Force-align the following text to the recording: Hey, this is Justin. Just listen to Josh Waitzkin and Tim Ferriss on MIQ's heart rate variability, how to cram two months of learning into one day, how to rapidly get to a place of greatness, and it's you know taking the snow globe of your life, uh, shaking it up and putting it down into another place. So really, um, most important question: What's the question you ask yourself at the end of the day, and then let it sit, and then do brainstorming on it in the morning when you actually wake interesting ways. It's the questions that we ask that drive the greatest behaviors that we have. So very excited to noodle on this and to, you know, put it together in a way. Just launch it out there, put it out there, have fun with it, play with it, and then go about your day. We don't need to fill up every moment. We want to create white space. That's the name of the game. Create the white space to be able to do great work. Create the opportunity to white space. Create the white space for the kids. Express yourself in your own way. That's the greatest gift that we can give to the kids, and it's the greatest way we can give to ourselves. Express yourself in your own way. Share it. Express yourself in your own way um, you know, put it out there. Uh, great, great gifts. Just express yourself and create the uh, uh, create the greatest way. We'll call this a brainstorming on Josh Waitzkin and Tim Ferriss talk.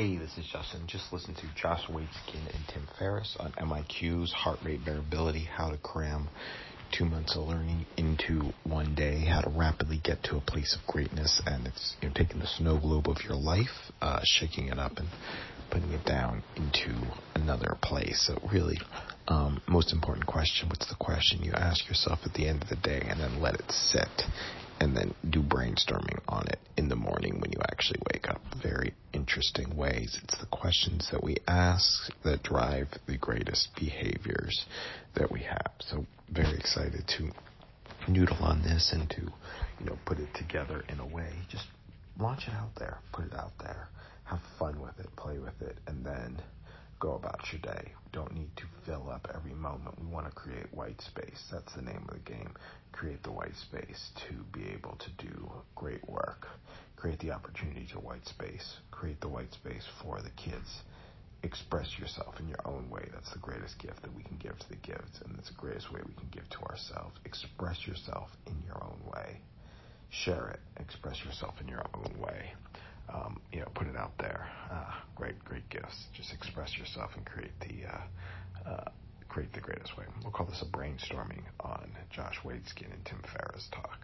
Hey, 0.00 0.16
this 0.16 0.38
is 0.38 0.46
Justin. 0.50 0.86
Just 0.86 1.12
listen 1.12 1.34
to 1.34 1.46
Josh 1.54 1.86
Waitzkin 1.90 2.54
and 2.54 2.66
Tim 2.66 2.88
Ferriss 2.98 3.36
on 3.38 3.52
MIQ's 3.52 4.32
heart 4.32 4.58
rate 4.62 4.80
variability, 4.80 5.44
how 5.44 5.68
to 5.68 5.76
cram 5.76 6.30
two 6.90 7.04
months 7.04 7.36
of 7.36 7.46
learning 7.46 7.84
into 7.98 8.54
one 8.62 8.94
day, 8.94 9.26
how 9.26 9.42
to 9.42 9.50
rapidly 9.50 10.00
get 10.02 10.22
to 10.22 10.38
a 10.38 10.40
place 10.40 10.74
of 10.74 10.86
greatness, 10.86 11.42
and 11.44 11.66
it's 11.66 11.96
you 12.00 12.08
know 12.08 12.14
taking 12.14 12.40
the 12.40 12.46
snow 12.46 12.78
globe 12.78 13.10
of 13.10 13.18
your 13.24 13.36
life, 13.36 13.92
uh, 14.00 14.20
shaking 14.24 14.68
it 14.68 14.78
up 14.78 14.92
and 14.96 15.08
putting 15.70 15.92
it 15.92 16.06
down 16.06 16.44
into 16.56 17.02
another 17.34 17.76
place. 17.82 18.24
So 18.26 18.38
really, 18.50 18.78
um, 19.28 19.60
most 19.68 19.92
important 19.92 20.24
question: 20.24 20.70
What's 20.70 20.88
the 20.88 20.96
question 20.98 21.42
you 21.42 21.52
ask 21.52 21.86
yourself 21.88 22.20
at 22.24 22.32
the 22.32 22.48
end 22.48 22.62
of 22.62 22.70
the 22.70 22.76
day, 22.76 23.06
and 23.06 23.20
then 23.20 23.38
let 23.38 23.52
it 23.52 23.70
sit, 23.70 24.22
and 24.80 24.96
then 24.96 25.14
do 25.28 25.42
brainstorming 25.42 26.20
on 26.26 26.46
it 26.46 26.58
in 26.78 26.88
the 26.88 26.96
morning 26.96 27.38
when 27.38 27.52
you 27.52 27.58
actually 27.70 28.00
wake 28.14 28.19
interesting 29.40 29.74
ways. 29.74 30.18
It's 30.22 30.38
the 30.38 30.46
questions 30.46 31.08
that 31.12 31.24
we 31.24 31.38
ask 31.48 32.12
that 32.24 32.42
drive 32.42 32.88
the 33.06 33.16
greatest 33.16 33.70
behaviors 33.74 34.66
that 35.14 35.32
we 35.32 35.40
have. 35.40 35.72
So 35.78 36.04
very 36.30 36.58
excited 36.58 37.08
to 37.16 37.30
noodle 38.06 38.36
on 38.42 38.60
this 38.60 38.92
and 38.92 39.08
to, 39.08 39.22
you 39.22 39.86
know, 39.86 39.96
put 40.04 40.18
it 40.18 40.28
together 40.34 40.84
in 40.90 41.00
a 41.00 41.06
way. 41.06 41.32
Just 41.48 41.64
launch 42.18 42.48
it 42.48 42.52
out 42.52 42.74
there, 42.76 42.98
put 43.14 43.24
it 43.24 43.34
out 43.34 43.52
there, 43.58 43.88
have 44.24 44.40
fun 44.58 44.78
with 44.78 45.00
it, 45.00 45.08
play 45.16 45.38
with 45.38 45.62
it, 45.62 45.78
and 45.86 46.04
then 46.04 46.36
go 47.00 47.14
about 47.14 47.40
your 47.50 47.62
day. 47.62 47.84
We 47.86 48.10
don't 48.12 48.34
need 48.34 48.54
to 48.58 48.64
fill 48.84 49.08
up 49.10 49.26
every 49.34 49.54
moment. 49.54 49.98
We 49.98 50.06
want 50.06 50.26
to 50.26 50.32
create 50.32 50.66
white 50.74 51.00
space. 51.00 51.42
That's 51.50 51.74
the 51.74 51.80
name 51.80 52.04
of 52.10 52.14
the 52.22 52.30
game. 52.30 52.52
Create 52.92 53.22
the 53.22 53.32
white 53.32 53.56
space 53.56 54.10
to 54.28 54.34
be 54.52 54.68
able 54.68 54.98
to 54.98 55.24
do 55.24 55.50
great 55.76 56.06
work. 56.06 56.46
Create 57.00 57.18
the 57.20 57.32
opportunity 57.32 57.86
to 57.92 57.98
white 57.98 58.26
space. 58.26 58.76
Create 58.90 59.20
the 59.20 59.28
white 59.28 59.52
space 59.52 59.86
for 60.02 60.20
the 60.20 60.30
kids. 60.30 60.82
Express 61.42 61.98
yourself 61.98 62.34
in 62.38 62.46
your 62.46 62.60
own 62.66 62.90
way. 62.90 63.08
That's 63.14 63.32
the 63.32 63.38
greatest 63.38 63.78
gift 63.78 64.02
that 64.02 64.14
we 64.14 64.22
can 64.22 64.36
give 64.36 64.58
to 64.58 64.68
the 64.68 64.76
kids, 64.76 65.20
and 65.24 65.38
it's 65.38 65.48
the 65.48 65.54
greatest 65.54 65.90
way 65.90 66.00
we 66.06 66.12
can 66.12 66.28
give 66.30 66.48
to 66.50 66.60
ourselves. 66.68 67.16
Express 67.24 67.86
yourself 67.86 68.28
in 68.46 68.56
your 68.66 68.76
own 68.84 69.00
way. 69.10 69.40
Share 70.10 70.50
it. 70.50 70.60
Express 70.76 71.24
yourself 71.24 71.54
in 71.62 71.68
your 71.68 71.86
own 71.94 72.20
way 72.20 72.52
um, 73.12 73.40
you 73.52 73.60
know, 73.60 73.68
put 73.74 73.86
it 73.86 73.96
out 73.96 74.12
there. 74.18 74.48
Uh, 74.70 74.92
great, 75.16 75.42
great 75.44 75.68
gifts. 75.70 76.06
Just 76.16 76.32
express 76.32 76.76
yourself 76.78 77.10
and 77.16 77.24
create 77.26 77.58
the 77.60 77.88
uh, 77.88 78.70
uh, 78.70 78.90
create 79.28 79.52
the 79.52 79.60
greatest 79.60 79.96
way. 79.96 80.04
We'll 80.22 80.32
call 80.32 80.46
this 80.46 80.62
a 80.62 80.76
brainstorming 80.76 81.42
on 81.60 81.90
Josh 82.10 82.38
Waitzkin 82.44 82.92
and 82.92 83.04
Tim 83.04 83.22
Ferriss 83.32 83.68
talk. 83.72 83.99